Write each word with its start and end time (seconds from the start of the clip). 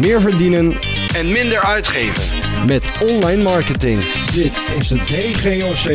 meer 0.00 0.20
verdienen 0.20 0.72
en 1.14 1.32
minder 1.32 1.60
uitgeven. 1.60 2.38
met 2.66 3.06
online 3.10 3.42
marketing. 3.42 3.98
Dit 4.32 4.60
is 4.78 4.88
de 4.88 4.96
DGOC 4.96 5.86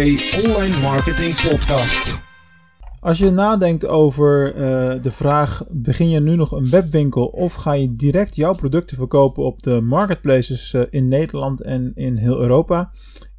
Online 0.45 0.81
Marketing 0.81 1.49
Podcast. 1.49 2.19
Als 2.99 3.17
je 3.17 3.29
nadenkt 3.29 3.85
over 3.87 4.55
eh, 4.55 5.01
de 5.01 5.11
vraag: 5.11 5.63
begin 5.69 6.09
je 6.09 6.19
nu 6.19 6.35
nog 6.35 6.51
een 6.51 6.69
webwinkel 6.69 7.25
of 7.25 7.53
ga 7.53 7.73
je 7.73 7.95
direct 7.95 8.35
jouw 8.35 8.53
producten 8.53 8.97
verkopen 8.97 9.43
op 9.43 9.63
de 9.63 9.81
marketplaces 9.81 10.73
eh, 10.73 10.81
in 10.89 11.07
Nederland 11.07 11.61
en 11.61 11.91
in 11.95 12.17
heel 12.17 12.39
Europa, 12.39 12.91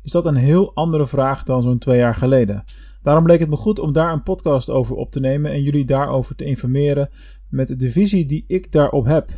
is 0.03 0.12
dat 0.12 0.27
een 0.27 0.37
heel 0.37 0.75
andere 0.75 1.07
vraag 1.07 1.43
dan 1.43 1.62
zo'n 1.62 1.79
twee 1.79 1.98
jaar 1.98 2.14
geleden. 2.14 2.64
Daarom 3.03 3.25
bleek 3.25 3.41
het 3.41 3.48
me 3.48 3.57
goed 3.57 3.79
om 3.79 3.93
daar 3.93 4.12
een 4.12 4.23
podcast 4.23 4.71
over 4.71 4.96
op 4.96 5.11
te 5.11 5.21
nemen 5.21 5.51
en 5.51 5.62
jullie 5.62 5.85
daarover 5.85 6.37
te 6.37 6.45
informeren 6.45 7.11
met 7.48 7.79
de 7.79 7.91
visie 7.91 8.27
die 8.27 8.45
ik 8.46 8.73
daarop 8.73 9.05
heb. 9.05 9.29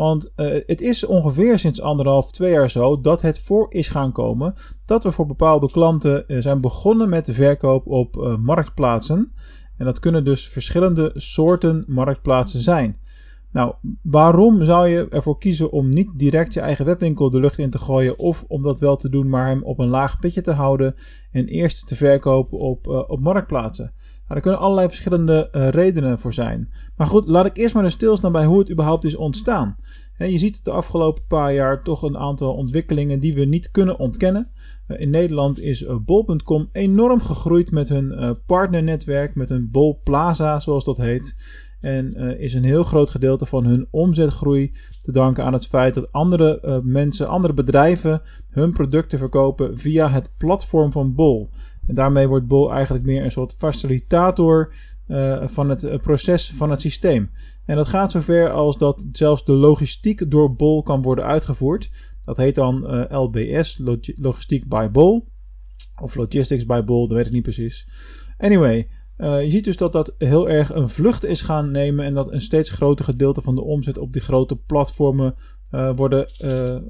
Want 0.00 0.32
uh, 0.36 0.60
het 0.66 0.80
is 0.80 1.06
ongeveer 1.06 1.58
sinds 1.58 1.80
anderhalf, 1.80 2.30
twee 2.30 2.52
jaar 2.52 2.70
zo 2.70 3.00
dat 3.00 3.22
het 3.22 3.40
voor 3.40 3.66
is 3.72 3.88
gaan 3.88 4.12
komen 4.12 4.54
dat 4.86 5.04
we 5.04 5.12
voor 5.12 5.26
bepaalde 5.26 5.70
klanten 5.70 6.24
uh, 6.26 6.40
zijn 6.40 6.60
begonnen 6.60 7.08
met 7.08 7.26
de 7.26 7.32
verkoop 7.32 7.86
op 7.86 8.16
uh, 8.16 8.36
marktplaatsen. 8.36 9.32
En 9.76 9.84
dat 9.84 9.98
kunnen 9.98 10.24
dus 10.24 10.48
verschillende 10.48 11.12
soorten 11.14 11.84
marktplaatsen 11.86 12.60
zijn. 12.60 12.96
Nou, 13.52 13.74
waarom 14.02 14.64
zou 14.64 14.88
je 14.88 15.08
ervoor 15.08 15.38
kiezen 15.38 15.70
om 15.70 15.88
niet 15.88 16.08
direct 16.14 16.54
je 16.54 16.60
eigen 16.60 16.84
webwinkel 16.84 17.30
de 17.30 17.40
lucht 17.40 17.58
in 17.58 17.70
te 17.70 17.78
gooien 17.78 18.18
of 18.18 18.44
om 18.48 18.62
dat 18.62 18.80
wel 18.80 18.96
te 18.96 19.08
doen, 19.08 19.28
maar 19.28 19.46
hem 19.46 19.62
op 19.62 19.78
een 19.78 19.88
laag 19.88 20.18
pitje 20.18 20.40
te 20.40 20.52
houden 20.52 20.94
en 21.32 21.46
eerst 21.46 21.86
te 21.86 21.96
verkopen 21.96 22.58
op, 22.58 22.86
op 22.86 23.20
marktplaatsen? 23.20 23.92
Nou, 24.30 24.42
er 24.42 24.48
kunnen 24.48 24.66
allerlei 24.66 24.88
verschillende 24.88 25.48
uh, 25.52 25.68
redenen 25.68 26.18
voor 26.18 26.32
zijn. 26.32 26.72
Maar 26.96 27.06
goed, 27.06 27.28
laat 27.28 27.46
ik 27.46 27.56
eerst 27.56 27.74
maar 27.74 27.84
eens 27.84 27.94
stilstaan 27.94 28.32
bij 28.32 28.44
hoe 28.44 28.58
het 28.58 28.70
überhaupt 28.70 29.04
is 29.04 29.16
ontstaan. 29.16 29.76
Je 30.16 30.38
ziet 30.38 30.64
de 30.64 30.70
afgelopen 30.70 31.26
paar 31.28 31.54
jaar 31.54 31.82
toch 31.82 32.02
een 32.02 32.16
aantal 32.16 32.54
ontwikkelingen 32.54 33.20
die 33.20 33.34
we 33.34 33.44
niet 33.44 33.70
kunnen 33.70 33.98
ontkennen. 33.98 34.50
Uh, 34.88 35.00
in 35.00 35.10
Nederland 35.10 35.60
is 35.60 35.82
uh, 35.82 35.96
bol.com 36.04 36.68
enorm 36.72 37.20
gegroeid 37.20 37.70
met 37.70 37.88
hun 37.88 38.38
partnernetwerk, 38.46 39.34
met 39.34 39.48
hun 39.48 39.68
Bol 39.70 40.00
Plaza 40.04 40.60
zoals 40.60 40.84
dat 40.84 40.96
heet. 40.96 41.36
En 41.80 42.14
is 42.38 42.54
een 42.54 42.64
heel 42.64 42.82
groot 42.82 43.10
gedeelte 43.10 43.46
van 43.46 43.64
hun 43.64 43.86
omzetgroei 43.90 44.72
te 45.02 45.12
danken 45.12 45.44
aan 45.44 45.52
het 45.52 45.66
feit 45.66 45.94
dat 45.94 46.12
andere 46.12 46.80
mensen, 46.84 47.28
andere 47.28 47.54
bedrijven 47.54 48.22
hun 48.50 48.72
producten 48.72 49.18
verkopen 49.18 49.78
via 49.78 50.10
het 50.10 50.34
platform 50.38 50.92
van 50.92 51.14
Bol. 51.14 51.50
En 51.90 51.96
daarmee 51.96 52.28
wordt 52.28 52.46
Bol 52.46 52.72
eigenlijk 52.72 53.04
meer 53.04 53.24
een 53.24 53.30
soort 53.30 53.54
facilitator 53.58 54.74
uh, 55.08 55.48
van 55.48 55.68
het 55.68 56.00
proces 56.02 56.52
van 56.56 56.70
het 56.70 56.80
systeem. 56.80 57.30
En 57.64 57.76
dat 57.76 57.88
gaat 57.88 58.10
zover 58.10 58.50
als 58.50 58.78
dat 58.78 59.06
zelfs 59.12 59.44
de 59.44 59.52
logistiek 59.52 60.30
door 60.30 60.54
Bol 60.54 60.82
kan 60.82 61.02
worden 61.02 61.24
uitgevoerd. 61.24 61.90
Dat 62.20 62.36
heet 62.36 62.54
dan 62.54 62.94
uh, 62.94 63.20
LBS, 63.22 63.78
Log 63.78 63.98
Logistiek 64.02 64.68
by 64.68 64.88
Bol. 64.92 65.28
Of 66.00 66.14
Logistics 66.14 66.66
by 66.66 66.82
Bol, 66.84 67.08
dat 67.08 67.16
weet 67.16 67.26
ik 67.26 67.32
niet 67.32 67.42
precies. 67.42 67.88
Anyway, 68.38 68.88
uh, 69.18 69.42
je 69.42 69.50
ziet 69.50 69.64
dus 69.64 69.76
dat 69.76 69.92
dat 69.92 70.14
heel 70.18 70.48
erg 70.48 70.74
een 70.74 70.88
vlucht 70.88 71.24
is 71.24 71.42
gaan 71.42 71.70
nemen 71.70 72.04
en 72.04 72.14
dat 72.14 72.32
een 72.32 72.40
steeds 72.40 72.70
groter 72.70 73.04
gedeelte 73.04 73.42
van 73.42 73.54
de 73.54 73.62
omzet 73.62 73.98
op 73.98 74.12
die 74.12 74.22
grote 74.22 74.56
platformen 74.56 75.34
worden 75.96 76.28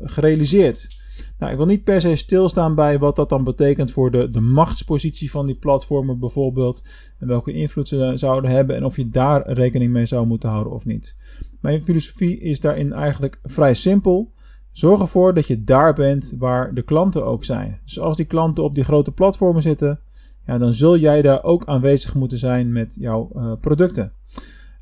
gerealiseerd. 0.02 0.99
Nou, 1.38 1.52
ik 1.52 1.56
wil 1.58 1.66
niet 1.66 1.84
per 1.84 2.00
se 2.00 2.16
stilstaan 2.16 2.74
bij 2.74 2.98
wat 2.98 3.16
dat 3.16 3.28
dan 3.28 3.44
betekent 3.44 3.90
voor 3.90 4.10
de, 4.10 4.30
de 4.30 4.40
machtspositie 4.40 5.30
van 5.30 5.46
die 5.46 5.54
platformen 5.54 6.18
bijvoorbeeld. 6.18 6.84
En 7.18 7.26
welke 7.26 7.52
invloed 7.52 7.88
ze 7.88 8.12
zouden 8.14 8.50
hebben 8.50 8.76
en 8.76 8.84
of 8.84 8.96
je 8.96 9.08
daar 9.08 9.52
rekening 9.52 9.92
mee 9.92 10.06
zou 10.06 10.26
moeten 10.26 10.48
houden 10.48 10.72
of 10.72 10.84
niet. 10.84 11.16
Mijn 11.60 11.82
filosofie 11.82 12.38
is 12.38 12.60
daarin 12.60 12.92
eigenlijk 12.92 13.38
vrij 13.42 13.74
simpel. 13.74 14.32
Zorg 14.72 15.00
ervoor 15.00 15.34
dat 15.34 15.46
je 15.46 15.64
daar 15.64 15.94
bent 15.94 16.34
waar 16.38 16.74
de 16.74 16.82
klanten 16.82 17.24
ook 17.24 17.44
zijn. 17.44 17.80
Dus 17.84 18.00
als 18.00 18.16
die 18.16 18.26
klanten 18.26 18.64
op 18.64 18.74
die 18.74 18.84
grote 18.84 19.12
platformen 19.12 19.62
zitten, 19.62 20.00
ja, 20.46 20.58
dan 20.58 20.72
zul 20.72 20.96
jij 20.96 21.22
daar 21.22 21.42
ook 21.42 21.64
aanwezig 21.64 22.14
moeten 22.14 22.38
zijn 22.38 22.72
met 22.72 22.96
jouw 23.00 23.30
uh, 23.34 23.52
producten. 23.60 24.12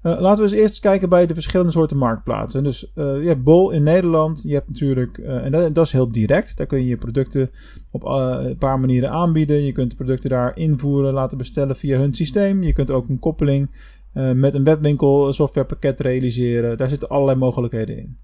Uh, 0.03 0.21
laten 0.21 0.45
we 0.45 0.51
eens 0.51 0.61
eerst 0.61 0.81
kijken 0.81 1.09
bij 1.09 1.27
de 1.27 1.35
verschillende 1.35 1.73
soorten 1.73 1.97
marktplaatsen. 1.97 2.65
Dus 2.65 2.85
uh, 2.95 3.23
je 3.23 3.29
hebt 3.29 3.43
Bol 3.43 3.71
in 3.71 3.83
Nederland. 3.83 4.43
Je 4.43 4.55
hebt 4.55 4.69
natuurlijk, 4.69 5.19
uh, 5.19 5.45
en 5.45 5.53
dat, 5.53 5.75
dat, 5.75 5.87
is 5.87 5.93
heel 5.93 6.11
direct. 6.11 6.57
Daar 6.57 6.67
kun 6.67 6.79
je 6.79 6.87
je 6.87 6.97
producten 6.97 7.51
op 7.91 8.05
een 8.05 8.57
paar 8.57 8.81
manieren 8.81 9.11
aanbieden. 9.11 9.65
Je 9.65 9.73
kunt 9.73 9.91
de 9.91 9.97
producten 9.97 10.31
daar 10.31 10.57
invoeren, 10.57 11.13
laten 11.13 11.39
bestellen 11.39 11.77
via 11.77 11.99
hun 11.99 12.15
systeem. 12.15 12.63
Je 12.63 12.73
kunt 12.73 12.91
ook 12.91 13.09
een 13.09 13.19
koppeling 13.19 13.71
met 14.13 14.55
een 14.55 14.65
webwinkel 14.65 15.33
softwarepakket 15.33 16.01
realiseren. 16.01 16.77
Daar 16.77 16.89
zitten 16.89 17.09
allerlei 17.09 17.39
mogelijkheden 17.39 17.99
in. 17.99 18.19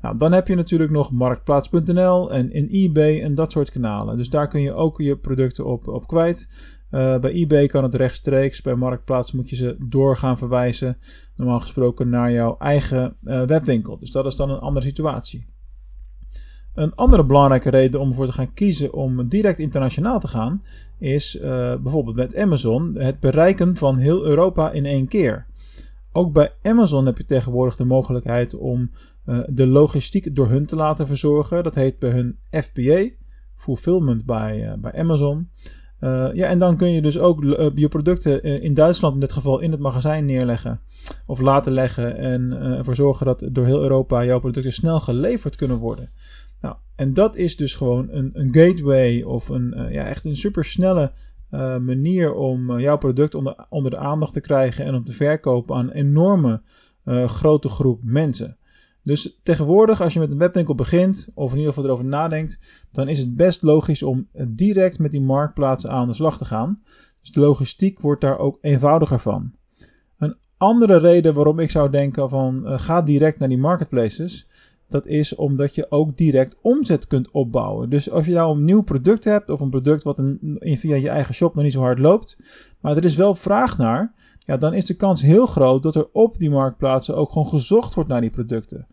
Nou, 0.00 0.18
dan 0.18 0.32
heb 0.32 0.48
je 0.48 0.54
natuurlijk 0.54 0.90
nog 0.90 1.10
marktplaats.nl 1.10 2.32
en 2.32 2.52
in 2.52 2.68
eBay 2.70 3.22
en 3.22 3.34
dat 3.34 3.52
soort 3.52 3.70
kanalen. 3.70 4.16
Dus 4.16 4.30
daar 4.30 4.48
kun 4.48 4.60
je 4.60 4.72
ook 4.72 5.00
je 5.00 5.16
producten 5.16 5.66
op, 5.66 5.88
op 5.88 6.06
kwijt. 6.06 6.48
Uh, 6.90 7.18
bij 7.18 7.30
eBay 7.30 7.66
kan 7.66 7.82
het 7.82 7.94
rechtstreeks, 7.94 8.62
bij 8.62 8.74
Marktplaats 8.74 9.32
moet 9.32 9.50
je 9.50 9.56
ze 9.56 9.76
door 9.78 10.16
gaan 10.16 10.38
verwijzen, 10.38 10.98
normaal 11.36 11.60
gesproken 11.60 12.08
naar 12.08 12.32
jouw 12.32 12.56
eigen 12.58 13.16
uh, 13.24 13.42
webwinkel. 13.42 13.98
Dus 13.98 14.10
dat 14.10 14.26
is 14.26 14.36
dan 14.36 14.50
een 14.50 14.58
andere 14.58 14.86
situatie. 14.86 15.46
Een 16.74 16.94
andere 16.94 17.24
belangrijke 17.24 17.70
reden 17.70 18.00
om 18.00 18.08
ervoor 18.08 18.26
te 18.26 18.32
gaan 18.32 18.54
kiezen 18.54 18.92
om 18.92 19.28
direct 19.28 19.58
internationaal 19.58 20.20
te 20.20 20.28
gaan, 20.28 20.62
is 20.98 21.36
uh, 21.36 21.42
bijvoorbeeld 21.76 22.16
met 22.16 22.36
Amazon 22.36 22.94
het 22.94 23.20
bereiken 23.20 23.76
van 23.76 23.96
heel 23.96 24.24
Europa 24.24 24.70
in 24.70 24.86
één 24.86 25.08
keer. 25.08 25.46
Ook 26.12 26.32
bij 26.32 26.52
Amazon 26.62 27.06
heb 27.06 27.18
je 27.18 27.24
tegenwoordig 27.24 27.76
de 27.76 27.84
mogelijkheid 27.84 28.54
om 28.54 28.90
de 29.46 29.66
logistiek 29.66 30.34
door 30.34 30.48
hun 30.48 30.66
te 30.66 30.76
laten 30.76 31.06
verzorgen. 31.06 31.64
Dat 31.64 31.74
heet 31.74 31.98
bij 31.98 32.10
hun 32.10 32.38
FBA, 32.50 33.08
Fulfillment 33.56 34.24
bij, 34.24 34.76
bij 34.80 34.92
Amazon. 34.92 35.48
Uh, 36.00 36.28
ja, 36.32 36.46
en 36.48 36.58
dan 36.58 36.76
kun 36.76 36.92
je 36.92 37.02
dus 37.02 37.18
ook 37.18 37.42
uh, 37.42 37.70
je 37.74 37.88
producten 37.88 38.46
uh, 38.46 38.62
in 38.62 38.74
Duitsland 38.74 39.14
in 39.14 39.20
dit 39.20 39.32
geval 39.32 39.60
in 39.60 39.70
het 39.70 39.80
magazijn 39.80 40.24
neerleggen 40.24 40.80
of 41.26 41.40
laten 41.40 41.72
leggen 41.72 42.16
en 42.16 42.52
ervoor 42.52 42.94
zorgen 42.94 43.26
dat 43.26 43.48
door 43.52 43.64
heel 43.64 43.82
Europa 43.82 44.24
jouw 44.24 44.40
producten 44.40 44.72
snel 44.72 45.00
geleverd 45.00 45.56
kunnen 45.56 45.76
worden. 45.76 46.10
Nou, 46.60 46.74
en 46.96 47.14
dat 47.14 47.36
is 47.36 47.56
dus 47.56 47.74
gewoon 47.74 48.08
een, 48.10 48.30
een 48.32 48.54
gateway 48.54 49.22
of 49.22 49.48
een, 49.48 49.88
ja, 49.90 50.04
echt 50.06 50.24
een 50.24 50.36
supersnelle 50.36 51.12
manier 51.80 52.34
om 52.34 52.80
jouw 52.80 52.98
product 52.98 53.34
onder, 53.34 53.66
onder 53.68 53.90
de 53.90 53.96
aandacht 53.96 54.32
te 54.32 54.40
krijgen 54.40 54.84
en 54.84 54.94
om 54.94 55.04
te 55.04 55.12
verkopen 55.12 55.76
aan 55.76 55.86
een 55.86 55.96
enorme 55.96 56.62
grote 57.26 57.68
groep 57.68 58.00
mensen. 58.02 58.56
Dus 59.02 59.38
tegenwoordig, 59.42 60.00
als 60.00 60.12
je 60.12 60.20
met 60.20 60.32
een 60.32 60.38
webwinkel 60.38 60.74
begint, 60.74 61.28
of 61.34 61.50
in 61.50 61.58
ieder 61.58 61.72
geval 61.72 61.88
erover 61.88 62.04
nadenkt, 62.08 62.60
dan 62.92 63.08
is 63.08 63.18
het 63.18 63.36
best 63.36 63.62
logisch 63.62 64.02
om 64.02 64.28
direct 64.48 64.98
met 64.98 65.10
die 65.10 65.20
marktplaatsen 65.20 65.90
aan 65.90 66.08
de 66.08 66.14
slag 66.14 66.38
te 66.38 66.44
gaan. 66.44 66.82
Dus 67.20 67.30
de 67.30 67.40
logistiek 67.40 68.00
wordt 68.00 68.20
daar 68.20 68.38
ook 68.38 68.58
eenvoudiger 68.60 69.18
van. 69.18 69.52
Een 70.18 70.36
andere 70.56 70.98
reden 70.98 71.34
waarom 71.34 71.58
ik 71.58 71.70
zou 71.70 71.90
denken 71.90 72.28
van 72.28 72.62
uh, 72.64 72.78
ga 72.78 73.02
direct 73.02 73.38
naar 73.38 73.48
die 73.48 73.58
marketplaces, 73.58 74.46
dat 74.88 75.06
is 75.06 75.34
omdat 75.34 75.74
je 75.74 75.90
ook 75.90 76.16
direct 76.16 76.56
omzet 76.60 77.06
kunt 77.06 77.30
opbouwen. 77.30 77.90
Dus 77.90 78.10
als 78.10 78.26
je 78.26 78.32
nou 78.32 78.56
een 78.56 78.64
nieuw 78.64 78.82
product 78.82 79.24
hebt 79.24 79.50
of 79.50 79.60
een 79.60 79.70
product 79.70 80.02
wat 80.02 80.18
een, 80.18 80.58
via 80.60 80.96
je 80.96 81.08
eigen 81.08 81.34
shop 81.34 81.54
nog 81.54 81.64
niet 81.64 81.72
zo 81.72 81.80
hard 81.80 81.98
loopt, 81.98 82.38
maar 82.80 82.96
er 82.96 83.04
is 83.04 83.16
wel 83.16 83.34
vraag 83.34 83.78
naar, 83.78 84.14
ja, 84.44 84.56
dan 84.56 84.74
is 84.74 84.84
de 84.84 84.94
kans 84.94 85.22
heel 85.22 85.46
groot 85.46 85.82
dat 85.82 85.94
er 85.94 86.08
op 86.12 86.38
die 86.38 86.50
marktplaatsen 86.50 87.16
ook 87.16 87.32
gewoon 87.32 87.48
gezocht 87.48 87.94
wordt 87.94 88.08
naar 88.08 88.20
die 88.20 88.30
producten. 88.30 88.86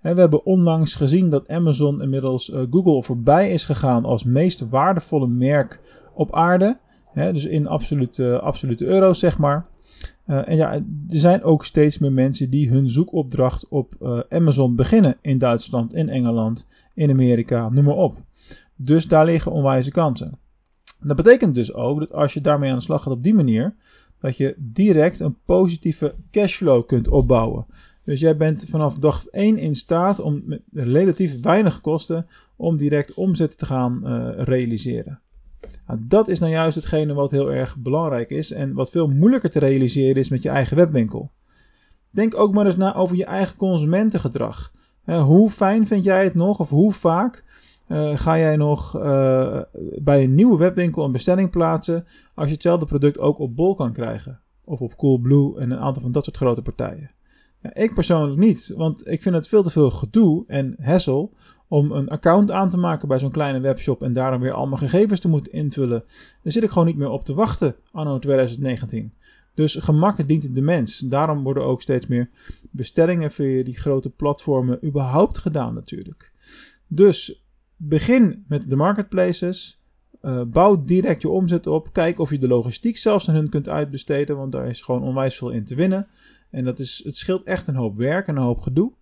En 0.00 0.14
we 0.14 0.20
hebben 0.20 0.44
onlangs 0.44 0.94
gezien 0.94 1.30
dat 1.30 1.48
Amazon 1.48 2.02
inmiddels 2.02 2.48
uh, 2.48 2.60
Google 2.70 3.02
voorbij 3.02 3.50
is 3.50 3.64
gegaan 3.64 4.04
als 4.04 4.24
meest 4.24 4.68
waardevolle 4.68 5.26
merk 5.26 5.80
op 6.14 6.34
aarde. 6.34 6.78
Dus 7.14 7.44
in 7.44 7.66
absolute, 7.66 8.40
absolute 8.40 8.86
euro's, 8.86 9.18
zeg 9.18 9.38
maar. 9.38 9.66
Uh, 10.26 10.48
en 10.48 10.56
ja, 10.56 10.72
er 10.72 10.82
zijn 11.08 11.42
ook 11.42 11.64
steeds 11.64 11.98
meer 11.98 12.12
mensen 12.12 12.50
die 12.50 12.68
hun 12.68 12.90
zoekopdracht 12.90 13.68
op 13.68 13.94
uh, 14.02 14.20
Amazon 14.28 14.76
beginnen 14.76 15.16
in 15.20 15.38
Duitsland, 15.38 15.94
in 15.94 16.08
Engeland, 16.08 16.66
in 16.94 17.10
Amerika, 17.10 17.68
noem 17.68 17.84
maar 17.84 17.94
op. 17.94 18.16
Dus 18.76 19.08
daar 19.08 19.24
liggen 19.24 19.52
onwijze 19.52 19.90
kansen. 19.90 20.38
Dat 21.00 21.16
betekent 21.16 21.54
dus 21.54 21.74
ook 21.74 21.98
dat 21.98 22.12
als 22.12 22.34
je 22.34 22.40
daarmee 22.40 22.70
aan 22.70 22.76
de 22.76 22.82
slag 22.82 23.02
gaat 23.02 23.12
op 23.12 23.22
die 23.22 23.34
manier, 23.34 23.74
dat 24.24 24.36
je 24.36 24.54
direct 24.58 25.20
een 25.20 25.36
positieve 25.44 26.14
cashflow 26.30 26.86
kunt 26.86 27.08
opbouwen. 27.08 27.66
Dus 28.04 28.20
jij 28.20 28.36
bent 28.36 28.66
vanaf 28.70 28.94
dag 28.94 29.26
1 29.26 29.58
in 29.58 29.74
staat 29.74 30.20
om 30.20 30.42
met 30.44 30.60
relatief 30.72 31.42
weinig 31.42 31.80
kosten 31.80 32.26
om 32.56 32.76
direct 32.76 33.14
omzet 33.14 33.58
te 33.58 33.66
gaan 33.66 34.00
uh, 34.04 34.30
realiseren. 34.36 35.20
Nou, 35.86 36.00
dat 36.02 36.28
is 36.28 36.38
nou 36.38 36.52
juist 36.52 36.74
hetgene 36.74 37.14
wat 37.14 37.30
heel 37.30 37.52
erg 37.52 37.76
belangrijk 37.76 38.30
is 38.30 38.50
en 38.50 38.72
wat 38.72 38.90
veel 38.90 39.08
moeilijker 39.08 39.50
te 39.50 39.58
realiseren 39.58 40.16
is 40.16 40.28
met 40.28 40.42
je 40.42 40.48
eigen 40.48 40.76
webwinkel. 40.76 41.30
Denk 42.10 42.34
ook 42.34 42.54
maar 42.54 42.66
eens 42.66 42.76
na 42.76 42.94
over 42.94 43.16
je 43.16 43.24
eigen 43.24 43.56
consumentengedrag. 43.56 44.72
Uh, 45.06 45.22
hoe 45.22 45.50
fijn 45.50 45.86
vind 45.86 46.04
jij 46.04 46.24
het 46.24 46.34
nog 46.34 46.58
of 46.58 46.68
hoe 46.68 46.92
vaak 46.92 47.44
uh, 47.88 48.16
ga 48.16 48.38
jij 48.38 48.56
nog 48.56 48.96
uh, 48.96 49.60
bij 49.98 50.24
een 50.24 50.34
nieuwe 50.34 50.56
webwinkel 50.56 51.04
een 51.04 51.12
bestelling 51.12 51.50
plaatsen 51.50 52.04
als 52.34 52.46
je 52.46 52.52
hetzelfde 52.52 52.86
product 52.86 53.18
ook 53.18 53.38
op 53.38 53.56
Bol 53.56 53.74
kan 53.74 53.92
krijgen? 53.92 54.40
Of 54.64 54.80
op 54.80 54.96
Coolblue 54.96 55.58
en 55.58 55.70
een 55.70 55.78
aantal 55.78 56.02
van 56.02 56.12
dat 56.12 56.24
soort 56.24 56.36
grote 56.36 56.62
partijen. 56.62 57.10
Ja, 57.62 57.74
ik 57.74 57.94
persoonlijk 57.94 58.38
niet, 58.38 58.72
want 58.76 59.08
ik 59.08 59.22
vind 59.22 59.34
het 59.34 59.48
veel 59.48 59.62
te 59.62 59.70
veel 59.70 59.90
gedoe 59.90 60.44
en 60.46 60.76
hassle 60.80 61.28
om 61.68 61.92
een 61.92 62.08
account 62.08 62.50
aan 62.50 62.68
te 62.68 62.76
maken 62.76 63.08
bij 63.08 63.18
zo'n 63.18 63.30
kleine 63.30 63.60
webshop 63.60 64.02
en 64.02 64.12
daar 64.12 64.30
dan 64.30 64.40
weer 64.40 64.52
allemaal 64.52 64.78
gegevens 64.78 65.20
te 65.20 65.28
moeten 65.28 65.52
invullen. 65.52 66.04
Daar 66.42 66.52
zit 66.52 66.62
ik 66.62 66.70
gewoon 66.70 66.86
niet 66.86 66.96
meer 66.96 67.08
op 67.08 67.24
te 67.24 67.34
wachten 67.34 67.76
anno 67.92 68.18
2019. 68.18 69.12
Dus 69.54 69.74
gemak 69.74 70.28
dient 70.28 70.54
de 70.54 70.60
mens. 70.60 70.98
Daarom 70.98 71.42
worden 71.42 71.64
ook 71.64 71.82
steeds 71.82 72.06
meer 72.06 72.30
bestellingen 72.70 73.30
via 73.30 73.62
die 73.62 73.76
grote 73.76 74.10
platformen 74.10 74.84
überhaupt 74.84 75.38
gedaan 75.38 75.74
natuurlijk. 75.74 76.32
Dus 76.86 77.43
begin 77.88 78.44
met 78.48 78.70
de 78.70 78.76
marketplaces. 78.76 79.82
Uh, 80.22 80.42
bouw 80.42 80.84
direct 80.84 81.22
je 81.22 81.28
omzet 81.28 81.66
op. 81.66 81.92
Kijk 81.92 82.18
of 82.18 82.30
je 82.30 82.38
de 82.38 82.48
logistiek 82.48 82.96
zelfs 82.96 83.28
aan 83.28 83.34
hun 83.34 83.48
kunt 83.48 83.68
uitbesteden, 83.68 84.36
want 84.36 84.52
daar 84.52 84.68
is 84.68 84.82
gewoon 84.82 85.02
onwijs 85.02 85.36
veel 85.36 85.50
in 85.50 85.64
te 85.64 85.74
winnen. 85.74 86.06
En 86.50 86.64
dat 86.64 86.78
is, 86.78 87.00
het 87.04 87.16
scheelt 87.16 87.42
echt 87.42 87.66
een 87.66 87.74
hoop 87.74 87.96
werk 87.96 88.26
en 88.26 88.36
een 88.36 88.42
hoop 88.42 88.60
gedoe. 88.60 88.92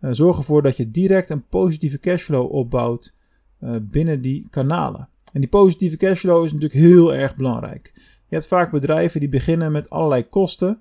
Uh, 0.00 0.10
zorg 0.12 0.36
ervoor 0.36 0.62
dat 0.62 0.76
je 0.76 0.90
direct 0.90 1.30
een 1.30 1.46
positieve 1.46 1.98
cashflow 1.98 2.52
opbouwt 2.52 3.14
uh, 3.60 3.76
binnen 3.80 4.20
die 4.20 4.46
kanalen. 4.50 5.08
En 5.32 5.40
die 5.40 5.50
positieve 5.50 5.96
cashflow 5.96 6.44
is 6.44 6.52
natuurlijk 6.52 6.80
heel 6.80 7.14
erg 7.14 7.36
belangrijk. 7.36 7.92
Je 8.28 8.38
hebt 8.38 8.46
vaak 8.46 8.70
bedrijven 8.70 9.20
die 9.20 9.28
beginnen 9.28 9.72
met 9.72 9.90
allerlei 9.90 10.28
kosten 10.28 10.78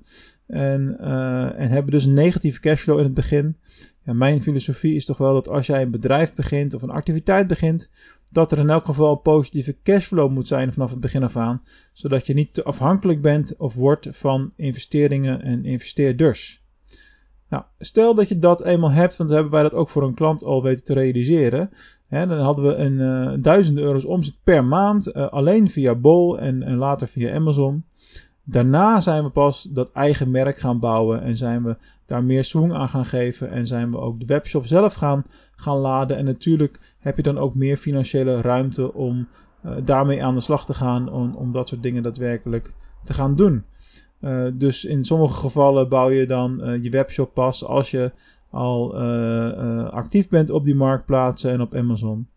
en, 0.52 0.98
uh, 1.02 1.60
en 1.60 1.70
hebben 1.70 1.92
dus 1.92 2.06
een 2.06 2.14
negatieve 2.14 2.60
cashflow 2.60 2.98
in 2.98 3.04
het 3.04 3.14
begin. 3.14 3.58
Ja, 4.06 4.14
mijn 4.14 4.42
filosofie 4.42 4.96
is 4.96 5.06
toch 5.06 5.18
wel 5.18 5.34
dat 5.34 5.50
als 5.50 5.66
jij 5.66 5.82
een 5.82 5.92
bedrijf 5.92 6.34
begint 6.34 6.74
of 6.74 6.82
een 6.82 6.90
activiteit 6.90 7.48
begint, 7.48 7.90
dat 8.32 8.52
er 8.52 8.60
in 8.60 8.70
elk 8.70 8.86
geval 8.86 9.12
een 9.12 9.22
positieve 9.22 9.76
cashflow 9.84 10.32
moet 10.32 10.48
zijn 10.48 10.74
vanaf 10.74 10.90
het 10.90 11.00
begin 11.00 11.24
af 11.24 11.38
aan, 11.38 11.62
zodat 11.94 12.28
je 12.28 12.34
niet 12.34 12.54
te 12.54 12.64
afhankelijk 12.64 13.22
bent 13.22 13.58
of 13.58 13.74
wordt 13.74 14.08
van 14.12 14.52
investeringen 14.56 15.42
en 15.42 15.66
investeerders. 15.66 16.64
Nou, 17.50 17.64
stel 17.80 18.16
dat 18.16 18.28
je 18.28 18.40
dat 18.40 18.64
eenmaal 18.64 18.92
hebt, 18.92 19.18
want 19.18 19.30
dan 19.30 19.38
hebben 19.40 19.60
wij 19.60 19.70
dat 19.70 19.80
ook 19.80 19.90
voor 19.90 20.04
een 20.04 20.14
klant 20.14 20.44
al 20.44 20.64
weten 20.64 20.84
te 20.84 20.94
realiseren. 20.94 21.70
Dan 22.10 22.40
hadden 22.40 22.66
we 22.66 22.74
een 22.74 23.00
uh, 23.00 23.44
duizenden 23.44 23.84
euro's 23.84 24.06
omzet 24.06 24.38
per 24.44 24.66
maand, 24.66 25.08
uh, 25.08 25.30
alleen 25.30 25.70
via 25.70 25.96
Bol 25.96 26.40
en, 26.40 26.64
en 26.64 26.78
later 26.78 27.08
via 27.08 27.36
Amazon. 27.36 27.84
Daarna 28.44 29.00
zijn 29.00 29.24
we 29.24 29.30
pas 29.30 29.68
dat 29.70 29.92
eigen 29.92 30.32
merk 30.32 30.58
gaan 30.58 30.80
bouwen 30.80 31.22
en 31.22 31.38
zijn 31.38 31.64
we 31.64 31.76
daar 32.06 32.24
meer 32.24 32.44
swing 32.44 32.74
aan 32.74 32.90
gaan 32.90 33.06
geven 33.06 33.50
en 33.50 33.68
zijn 33.68 33.92
we 33.92 33.98
ook 33.98 34.20
de 34.20 34.26
webshop 34.26 34.66
zelf 34.66 34.94
gaan, 34.94 35.26
gaan 35.56 35.78
laden. 35.78 36.18
En 36.18 36.26
natuurlijk 36.26 36.96
heb 37.00 37.16
je 37.16 37.24
dan 37.24 37.38
ook 37.38 37.56
meer 37.56 37.78
financiële 37.78 38.42
ruimte 38.42 38.94
om 38.94 39.28
uh, 39.66 39.72
daarmee 39.84 40.24
aan 40.24 40.36
de 40.36 40.42
slag 40.42 40.66
te 40.66 40.74
gaan, 40.74 41.12
om, 41.12 41.36
om 41.36 41.52
dat 41.52 41.68
soort 41.68 41.84
dingen 41.84 42.04
daadwerkelijk 42.04 42.74
te 43.04 43.14
gaan 43.14 43.36
doen. 43.36 43.64
Uh, 44.22 44.48
dus 44.54 44.86
in 44.86 45.06
sommige 45.06 45.34
gevallen 45.34 45.90
bouw 45.90 46.10
je 46.10 46.26
dan 46.26 46.70
uh, 46.70 46.84
je 46.84 46.90
webshop 46.90 47.34
pas 47.34 47.66
als 47.66 47.92
je 47.92 48.12
al 48.50 48.96
actief 49.90 50.30
bent 50.30 50.50
op 50.50 50.64
die 50.64 50.76
marktplaatsen 50.76 51.52
en 51.52 51.62
op 51.62 51.76
Amazon. 51.76 52.28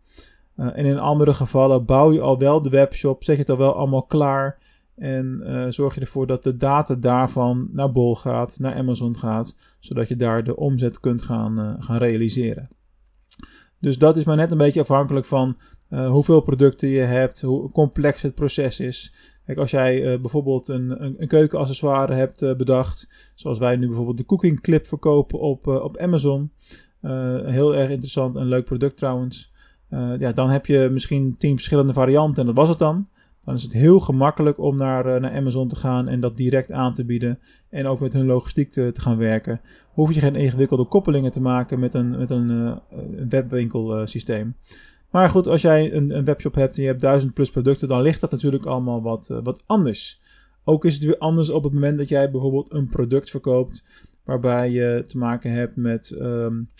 en 0.56 0.84
in 0.84 0.98
andere 0.98 1.34
gevallen 1.34 1.84
bouw 1.84 2.12
je 2.12 2.20
al 2.20 2.38
wel 2.38 2.62
de 2.62 2.68
webshop, 2.68 3.24
zet 3.24 3.34
je 3.34 3.40
het 3.40 3.50
al 3.50 3.56
wel 3.56 3.74
allemaal 3.74 4.02
klaar. 4.02 4.58
En 4.96 5.40
uh, 5.44 5.66
zorg 5.68 5.94
je 5.94 6.00
ervoor 6.00 6.26
dat 6.26 6.42
de 6.42 6.56
data 6.56 6.94
daarvan 6.94 7.68
naar 7.72 7.92
Bol 7.92 8.14
gaat, 8.14 8.58
naar 8.58 8.74
Amazon 8.74 9.16
gaat, 9.16 9.58
zodat 9.78 10.08
je 10.08 10.16
daar 10.16 10.44
de 10.44 10.56
omzet 10.56 11.00
kunt 11.00 11.22
gaan, 11.22 11.58
uh, 11.58 11.74
gaan 11.78 11.96
realiseren. 11.96 12.68
Dus 13.80 13.98
dat 13.98 14.16
is 14.16 14.24
maar 14.24 14.36
net 14.36 14.50
een 14.50 14.58
beetje 14.58 14.80
afhankelijk 14.80 15.26
van 15.26 15.56
uh, 15.90 16.10
hoeveel 16.10 16.40
producten 16.40 16.88
je 16.88 17.00
hebt, 17.00 17.40
hoe 17.40 17.70
complex 17.70 18.22
het 18.22 18.34
proces 18.34 18.80
is. 18.80 19.14
Kijk, 19.46 19.58
als 19.58 19.70
jij 19.70 20.20
bijvoorbeeld 20.20 20.68
een, 20.68 21.04
een, 21.04 21.14
een, 21.18 21.28
keukenaccessoire 21.28 22.14
hebt 22.14 22.56
bedacht, 22.56 23.32
zoals 23.34 23.58
wij 23.58 23.76
nu 23.76 23.86
bijvoorbeeld 23.86 24.16
de 24.18 24.24
cooking 24.24 24.60
clip 24.60 24.86
verkopen 24.86 25.40
op, 25.40 25.66
op 25.66 25.96
Amazon. 25.96 26.50
heel 27.44 27.74
erg 27.76 27.90
interessant 27.90 28.36
en 28.36 28.46
leuk 28.48 28.64
product 28.64 28.96
trouwens. 28.96 29.52
ja, 30.18 30.32
dan 30.32 30.50
heb 30.50 30.66
je 30.66 30.88
misschien 30.92 31.36
tien 31.38 31.54
verschillende 31.54 31.92
varianten 31.92 32.40
en 32.40 32.46
dat 32.46 32.56
was 32.56 32.68
het 32.68 32.78
dan. 32.78 33.06
Dan 33.44 33.54
is 33.54 33.62
het 33.62 33.72
heel 33.72 34.00
gemakkelijk 34.00 34.58
om 34.58 34.76
naar, 34.76 35.20
naar 35.20 35.32
Amazon 35.34 35.68
te 35.68 35.76
gaan 35.76 36.08
en 36.08 36.20
dat 36.20 36.36
direct 36.36 36.72
aan 36.72 36.92
te 36.92 37.04
bieden. 37.04 37.38
En 37.70 37.86
ook 37.86 38.00
met 38.00 38.12
hun 38.12 38.26
logistiek 38.26 38.72
te, 38.72 38.90
gaan 38.94 39.16
werken. 39.16 39.60
Hoef 39.92 40.12
je 40.12 40.20
geen 40.20 40.36
ingewikkelde 40.36 40.84
koppelingen 40.84 41.32
te 41.32 41.40
maken 41.40 41.78
met 41.78 41.94
een, 41.94 42.10
met 42.18 42.30
een 42.30 42.50
uh, 42.50 42.76
webwinkelsysteem. 43.28 44.56
Maar 45.10 45.28
goed, 45.28 45.46
als 45.46 45.62
jij 45.62 45.92
een, 45.92 46.16
een, 46.16 46.24
webshop 46.24 46.54
hebt 46.54 46.76
en 46.76 46.82
je 46.82 46.88
hebt 46.88 47.00
duizend 47.00 47.34
plus 47.34 47.50
producten, 47.50 47.88
dan 47.88 48.02
ligt 48.02 48.20
dat 48.20 48.30
natuurlijk 48.30 48.66
allemaal 48.66 49.02
wat, 49.02 49.26
wat 49.42 49.62
anders. 49.66 50.20
Ook 50.64 50.84
is 50.84 50.94
het 50.94 51.04
weer 51.04 51.18
anders 51.18 51.50
op 51.50 51.64
het 51.64 51.72
moment 51.72 51.98
dat 51.98 52.08
jij 52.08 52.30
bijvoorbeeld 52.30 52.72
een 52.72 52.86
product 52.86 53.30
verkoopt 53.30 53.86
waarbij 54.24 54.70
je 54.70 55.04
te 55.06 55.18
maken 55.18 55.50
hebt 55.50 55.76
met 55.76 56.16
um, 56.20 56.70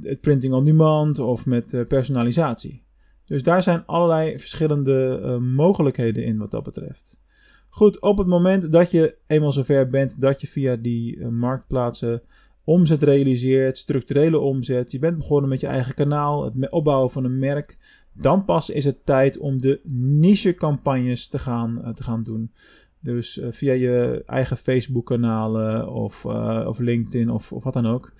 het 0.00 0.20
printing 0.20 0.54
on 0.54 0.64
demand 0.64 1.18
of 1.18 1.46
met 1.46 1.84
personalisatie. 1.88 2.85
Dus 3.26 3.42
daar 3.42 3.62
zijn 3.62 3.86
allerlei 3.86 4.38
verschillende 4.38 5.20
uh, 5.22 5.36
mogelijkheden 5.36 6.24
in 6.24 6.38
wat 6.38 6.50
dat 6.50 6.62
betreft. 6.62 7.20
Goed, 7.68 8.00
op 8.00 8.18
het 8.18 8.26
moment 8.26 8.72
dat 8.72 8.90
je 8.90 9.16
eenmaal 9.26 9.52
zover 9.52 9.86
bent 9.86 10.20
dat 10.20 10.40
je 10.40 10.46
via 10.46 10.76
die 10.76 11.16
uh, 11.16 11.28
marktplaatsen 11.28 12.22
omzet 12.64 13.02
realiseert, 13.02 13.78
structurele 13.78 14.38
omzet, 14.38 14.90
je 14.90 14.98
bent 14.98 15.16
begonnen 15.16 15.48
met 15.48 15.60
je 15.60 15.66
eigen 15.66 15.94
kanaal, 15.94 16.44
het 16.44 16.70
opbouwen 16.70 17.10
van 17.10 17.24
een 17.24 17.38
merk, 17.38 17.78
dan 18.12 18.44
pas 18.44 18.70
is 18.70 18.84
het 18.84 19.06
tijd 19.06 19.38
om 19.38 19.60
de 19.60 19.80
niche 19.92 20.54
campagnes 20.54 21.26
te 21.26 21.38
gaan, 21.38 21.78
uh, 21.84 21.88
te 21.88 22.02
gaan 22.02 22.22
doen. 22.22 22.52
Dus 23.00 23.40
via 23.48 23.72
je 23.72 24.22
eigen 24.26 24.56
Facebook 24.56 25.06
kanalen 25.06 25.92
of, 25.92 26.24
of 26.66 26.78
LinkedIn 26.78 27.30
of, 27.30 27.52
of 27.52 27.64
wat 27.64 27.72
dan 27.72 27.86
ook 27.86 28.12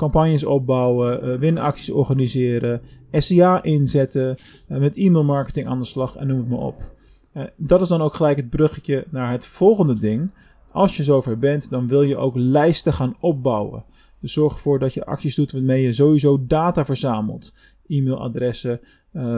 campagnes 0.00 0.44
opbouwen, 0.44 1.28
uh, 1.28 1.38
winacties 1.38 1.90
organiseren, 1.90 2.80
SEA 3.12 3.62
inzetten, 3.62 4.36
uh, 4.68 4.78
met 4.78 4.96
e-mailmarketing 4.96 5.66
aan 5.66 5.78
de 5.78 5.84
slag 5.84 6.16
en 6.16 6.26
noem 6.26 6.38
het 6.38 6.48
maar 6.48 6.58
op. 6.58 6.92
Uh, 7.34 7.42
dat 7.56 7.80
is 7.80 7.88
dan 7.88 8.00
ook 8.00 8.14
gelijk 8.14 8.36
het 8.36 8.50
bruggetje 8.50 9.04
naar 9.10 9.30
het 9.30 9.46
volgende 9.46 9.98
ding. 9.98 10.32
Als 10.72 10.96
je 10.96 11.02
zover 11.02 11.38
bent, 11.38 11.70
dan 11.70 11.88
wil 11.88 12.02
je 12.02 12.16
ook 12.16 12.36
lijsten 12.36 12.92
gaan 12.92 13.16
opbouwen. 13.20 13.84
Dus 14.20 14.32
zorg 14.32 14.52
ervoor 14.52 14.78
dat 14.78 14.94
je 14.94 15.04
acties 15.04 15.34
doet 15.34 15.52
waarmee 15.52 15.82
je 15.82 15.92
sowieso 15.92 16.46
data 16.46 16.84
verzamelt. 16.84 17.52
E-mailadressen, 17.86 18.80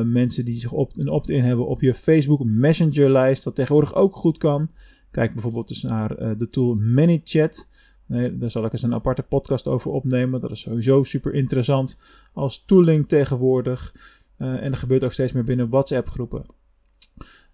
mensen 0.05 0.45
die 0.45 0.55
zich 0.55 0.73
een 0.73 1.09
opt-in 1.09 1.45
hebben 1.45 1.67
op 1.67 1.81
je 1.81 1.95
Facebook 1.95 2.45
Messenger 2.45 3.11
lijst, 3.11 3.45
wat 3.45 3.55
tegenwoordig 3.55 3.95
ook 3.95 4.17
goed 4.17 4.39
kan. 4.39 4.69
Kijk 5.11 5.33
bijvoorbeeld 5.33 5.69
dus 5.69 5.83
naar 5.83 6.39
de 6.39 6.49
tool 6.51 6.75
ManyChat. 6.75 7.67
Nee, 8.13 8.39
daar 8.39 8.51
zal 8.51 8.65
ik 8.65 8.73
eens 8.73 8.83
een 8.83 8.95
aparte 8.95 9.23
podcast 9.23 9.69
over 9.69 9.91
opnemen. 9.91 10.41
Dat 10.41 10.51
is 10.51 10.61
sowieso 10.61 11.03
super 11.03 11.35
interessant 11.35 11.99
als 12.33 12.65
tooling 12.65 13.09
tegenwoordig. 13.09 13.95
Uh, 14.39 14.49
en 14.49 14.71
er 14.71 14.77
gebeurt 14.77 15.05
ook 15.05 15.13
steeds 15.13 15.33
meer 15.33 15.45
binnen 15.45 15.69
WhatsApp 15.69 16.09
groepen. 16.09 16.47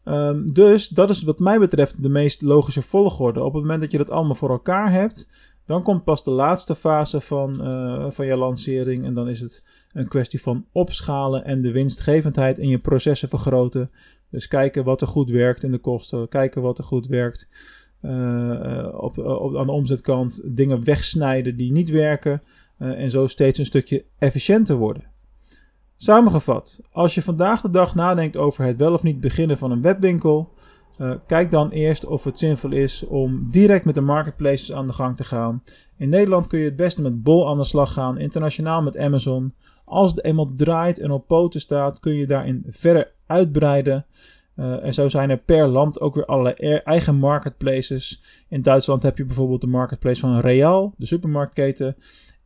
Um, 0.05 0.53
dus 0.53 0.89
dat 0.89 1.11
is 1.11 1.23
wat 1.23 1.39
mij 1.39 1.59
betreft 1.59 2.03
de 2.03 2.09
meest 2.09 2.43
logische 2.43 2.83
volgorde. 2.83 3.43
Op 3.43 3.53
het 3.53 3.63
moment 3.63 3.81
dat 3.81 3.91
je 3.91 3.99
dat 3.99 4.11
allemaal 4.11 4.35
voor 4.35 4.51
elkaar 4.51 4.93
hebt, 4.93 5.29
dan 5.65 5.83
komt 5.83 6.05
pas 6.05 6.25
de 6.25 6.31
laatste 6.31 6.75
fase 6.75 7.21
van, 7.21 7.67
uh, 7.67 8.11
van 8.11 8.27
je 8.27 8.37
lancering. 8.37 9.05
En 9.05 9.15
dan 9.15 9.29
is 9.29 9.41
het 9.41 9.65
een 9.93 10.09
kwestie 10.09 10.43
van 10.43 10.67
opschalen 10.73 11.45
en 11.45 11.61
de 11.61 11.73
winstgevendheid 11.73 12.59
in 12.59 12.69
je 12.69 12.79
processen 12.79 13.29
vergroten. 13.29 13.91
Dus 14.31 14.49
kijken 14.49 14.85
wat 14.85 15.01
er 15.01 15.07
goed 15.09 15.31
werkt 15.31 15.63
in 15.63 15.71
de 15.71 15.79
kosten, 15.79 16.29
kijken 16.29 16.63
wat 16.63 16.79
er 16.79 16.85
goed 16.85 17.07
werkt 17.07 17.49
op, 18.93 19.19
op, 19.19 19.57
aan 19.57 19.67
de 19.67 19.73
omzetkant 19.73 20.41
dingen 20.45 20.85
wegsnijden 20.85 21.57
die 21.57 21.73
niet 21.73 21.91
werken 21.91 22.43
uh, 22.79 23.03
en 23.03 23.11
zo 23.11 23.27
steeds 23.27 23.59
een 23.59 23.65
stukje 23.65 24.05
efficiënter 24.19 24.77
worden. 24.77 25.05
Samengevat, 25.97 26.81
als 26.93 27.15
je 27.15 27.23
vandaag 27.23 27.61
de 27.61 27.71
dag 27.71 27.95
nadenkt 27.95 28.37
over 28.37 28.65
het 28.65 28.77
wel 28.77 28.93
of 28.93 29.03
niet 29.03 29.21
beginnen 29.21 29.59
van 29.59 29.71
een 29.71 29.83
webwinkel, 29.83 30.53
kijk 31.27 31.51
dan 31.51 31.71
eerst 31.71 32.07
of 32.07 32.25
het 32.25 32.39
zinvol 32.39 32.73
is 32.73 33.07
om 33.07 33.47
direct 33.51 33.85
met 33.85 33.95
de 33.95 34.01
marketplaces 34.01 34.73
aan 34.73 34.87
de 34.87 34.93
gang 34.93 35.17
te 35.17 35.25
gaan. 35.25 35.63
In 35.97 36.09
Nederland 36.09 36.47
kun 36.47 36.59
je 36.59 36.65
het 36.65 36.77
beste 36.77 37.03
met 37.03 37.23
Bol 37.23 37.49
aan 37.49 37.59
de 37.59 37.65
slag 37.65 37.93
gaan, 37.93 38.19
internationaal 38.19 38.83
met 38.83 38.97
Amazon. 38.97 39.55
Als 39.85 40.11
het 40.11 40.25
eenmaal 40.25 40.53
draait 40.57 40.99
en 40.99 41.11
op 41.11 41.27
poten 41.27 41.61
staat, 41.61 42.01
kun 42.01 42.15
je 42.15 42.27
daarin 42.27 42.65
verder 42.69 43.13
uitbreiden. 43.27 44.07
Uh, 44.59 44.85
en 44.85 44.95
zo 44.95 45.09
zijn 45.09 45.31
er 45.31 45.39
per 45.39 45.69
land 45.69 46.01
ook 46.01 46.15
weer 46.15 46.27
allerlei 46.27 46.55
eigen 46.77 47.15
marketplaces. 47.15 48.23
In 48.49 48.63
Duitsland 48.63 49.03
heb 49.03 49.19
je 49.19 49.25
bijvoorbeeld 49.25 49.61
de 49.61 49.67
marketplace 49.67 50.21
van 50.21 50.41
Real, 50.41 50.95
de 50.97 51.07
supermarktketen. 51.07 51.97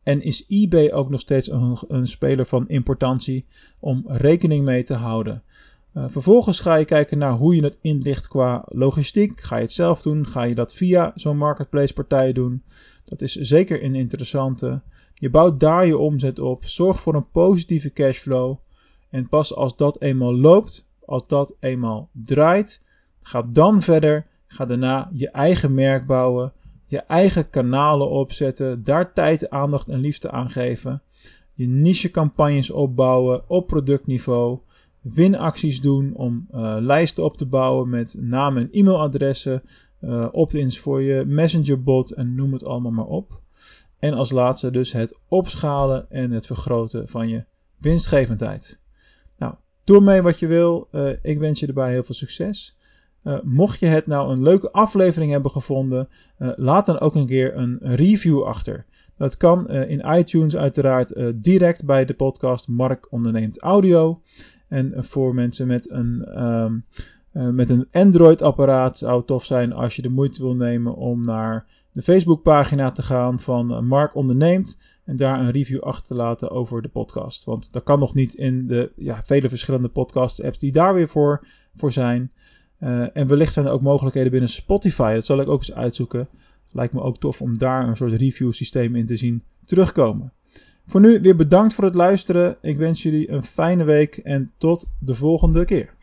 En 0.03 0.21
is 0.21 0.45
eBay 0.47 0.91
ook 0.91 1.09
nog 1.09 1.19
steeds 1.19 1.51
een, 1.51 1.77
een 1.87 2.07
speler 2.07 2.45
van 2.45 2.67
importantie 2.67 3.45
om 3.79 4.03
rekening 4.07 4.65
mee 4.65 4.83
te 4.83 4.93
houden. 4.93 5.43
Uh, 5.93 6.05
vervolgens 6.07 6.59
ga 6.59 6.75
je 6.75 6.85
kijken 6.85 7.17
naar 7.17 7.31
hoe 7.31 7.55
je 7.55 7.63
het 7.63 7.77
inricht 7.81 8.27
qua 8.27 8.63
logistiek. 8.65 9.41
Ga 9.41 9.55
je 9.55 9.61
het 9.61 9.71
zelf 9.71 10.01
doen? 10.01 10.27
Ga 10.27 10.43
je 10.43 10.55
dat 10.55 10.73
via 10.73 11.11
zo'n 11.15 11.37
marketplace 11.37 11.93
partij 11.93 12.33
doen? 12.33 12.63
Dat 13.03 13.21
is 13.21 13.35
zeker 13.35 13.83
een 13.83 13.95
interessante. 13.95 14.81
Je 15.13 15.29
bouwt 15.29 15.59
daar 15.59 15.85
je 15.85 15.97
omzet 15.97 16.39
op. 16.39 16.65
Zorg 16.65 16.99
voor 16.99 17.15
een 17.15 17.31
positieve 17.31 17.93
cashflow. 17.93 18.57
En 19.09 19.29
pas 19.29 19.55
als 19.55 19.75
dat 19.75 20.01
eenmaal 20.01 20.35
loopt, 20.35 20.87
als 21.05 21.27
dat 21.27 21.55
eenmaal 21.59 22.09
draait, 22.11 22.81
ga 23.21 23.41
dan 23.51 23.81
verder. 23.81 24.25
Ga 24.47 24.65
daarna 24.65 25.09
je 25.13 25.29
eigen 25.29 25.73
merk 25.73 26.05
bouwen, 26.05 26.53
je 26.85 26.99
eigen 26.99 27.49
kanalen 27.49 28.09
opzetten, 28.09 28.83
daar 28.83 29.13
tijd, 29.13 29.49
aandacht 29.49 29.87
en 29.87 29.99
liefde 29.99 30.31
aan 30.31 30.49
geven. 30.49 31.01
Je 31.53 31.67
niche 31.67 32.11
campagnes 32.11 32.71
opbouwen 32.71 33.49
op 33.49 33.67
productniveau. 33.67 34.59
Winacties 35.01 35.81
doen 35.81 36.13
om 36.13 36.47
uh, 36.51 36.75
lijsten 36.79 37.23
op 37.23 37.37
te 37.37 37.45
bouwen 37.45 37.89
met 37.89 38.15
namen 38.19 38.61
en 38.61 38.69
e-mailadressen. 38.71 39.63
Uh, 40.01 40.27
opt-ins 40.31 40.79
voor 40.79 41.01
je 41.01 41.25
messengerbot 41.25 42.11
en 42.11 42.35
noem 42.35 42.53
het 42.53 42.65
allemaal 42.65 42.91
maar 42.91 43.05
op. 43.05 43.41
En 43.99 44.13
als 44.13 44.31
laatste 44.31 44.71
dus 44.71 44.91
het 44.91 45.17
opschalen 45.27 46.11
en 46.11 46.31
het 46.31 46.45
vergroten 46.45 47.07
van 47.07 47.29
je 47.29 47.43
winstgevendheid. 47.77 48.81
Doe 49.83 50.01
mee 50.01 50.21
wat 50.21 50.39
je 50.39 50.47
wil. 50.47 50.87
Uh, 50.91 51.09
ik 51.21 51.39
wens 51.39 51.59
je 51.59 51.67
erbij 51.67 51.91
heel 51.91 52.03
veel 52.03 52.15
succes. 52.15 52.77
Uh, 53.23 53.37
mocht 53.43 53.79
je 53.79 53.85
het 53.85 54.07
nou 54.07 54.31
een 54.31 54.43
leuke 54.43 54.71
aflevering 54.71 55.31
hebben 55.31 55.51
gevonden, 55.51 56.07
uh, 56.39 56.51
laat 56.55 56.85
dan 56.85 56.99
ook 56.99 57.15
een 57.15 57.27
keer 57.27 57.57
een 57.57 57.77
review 57.81 58.43
achter. 58.43 58.85
Dat 59.17 59.37
kan 59.37 59.69
in 59.69 60.15
iTunes 60.17 60.55
uiteraard 60.55 61.13
direct 61.35 61.85
bij 61.85 62.05
de 62.05 62.13
podcast 62.13 62.67
Mark 62.67 63.11
Onderneemt 63.11 63.59
Audio. 63.59 64.21
En 64.67 64.93
voor 64.97 65.33
mensen 65.33 65.67
met 65.67 65.89
een, 65.89 66.43
um, 66.43 66.85
met 67.55 67.69
een 67.69 67.87
Android-apparaat 67.91 68.97
zou 68.97 69.17
het 69.17 69.27
tof 69.27 69.45
zijn 69.45 69.73
als 69.73 69.95
je 69.95 70.01
de 70.01 70.09
moeite 70.09 70.41
wil 70.41 70.55
nemen 70.55 70.95
om 70.95 71.21
naar 71.25 71.65
de 71.91 72.01
Facebookpagina 72.01 72.91
te 72.91 73.03
gaan 73.03 73.39
van 73.39 73.85
Mark 73.85 74.15
Onderneemt. 74.15 74.77
En 75.05 75.15
daar 75.15 75.39
een 75.39 75.51
review 75.51 75.79
achter 75.79 76.07
te 76.07 76.15
laten 76.15 76.51
over 76.51 76.81
de 76.81 76.87
podcast. 76.87 77.43
Want 77.43 77.73
dat 77.73 77.83
kan 77.83 77.99
nog 77.99 78.13
niet 78.13 78.33
in 78.33 78.67
de 78.67 78.91
ja, 78.95 79.21
vele 79.25 79.49
verschillende 79.49 79.87
podcast-apps 79.87 80.57
die 80.57 80.71
daar 80.71 80.93
weer 80.93 81.09
voor, 81.09 81.47
voor 81.75 81.91
zijn. 81.91 82.31
Uh, 82.79 83.17
en 83.17 83.27
wellicht 83.27 83.53
zijn 83.53 83.65
er 83.65 83.71
ook 83.71 83.81
mogelijkheden 83.81 84.31
binnen 84.31 84.49
Spotify. 84.49 85.13
Dat 85.13 85.25
zal 85.25 85.41
ik 85.41 85.47
ook 85.47 85.59
eens 85.59 85.73
uitzoeken. 85.73 86.27
Lijkt 86.71 86.93
me 86.93 87.01
ook 87.01 87.17
tof 87.17 87.41
om 87.41 87.57
daar 87.57 87.87
een 87.87 87.97
soort 87.97 88.13
review 88.13 88.53
systeem 88.53 88.95
in 88.95 89.05
te 89.05 89.15
zien 89.15 89.43
terugkomen. 89.65 90.33
Voor 90.87 91.01
nu 91.01 91.21
weer 91.21 91.35
bedankt 91.35 91.73
voor 91.73 91.83
het 91.83 91.95
luisteren. 91.95 92.57
Ik 92.61 92.77
wens 92.77 93.03
jullie 93.03 93.29
een 93.29 93.43
fijne 93.43 93.83
week 93.83 94.17
en 94.17 94.51
tot 94.57 94.85
de 94.99 95.15
volgende 95.15 95.65
keer. 95.65 95.93